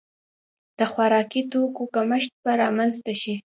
[0.77, 3.35] د خوراکي توکو کمښت به رامنځته شي.